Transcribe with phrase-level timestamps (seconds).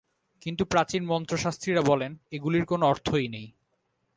[0.41, 3.47] কিন্তু প্রাচীন মন্ত্রশাস্ত্রীরা বলেন এগুলির কোন অর্থই নেই।